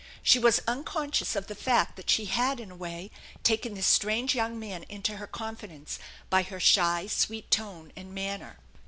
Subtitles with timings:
[0.23, 3.11] She was unconscious of the fact that she had in a way
[3.43, 8.57] taken this strange young man into her confidence by her shy, sweet tone and manner.